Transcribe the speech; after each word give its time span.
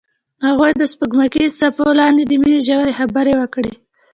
هغوی 0.47 0.71
د 0.81 0.83
سپوږمیز 0.91 1.51
څپو 1.59 1.87
لاندې 2.01 2.23
د 2.25 2.31
مینې 2.41 2.59
ژورې 2.67 2.93
خبرې 2.99 3.33
وکړې. 3.37 3.73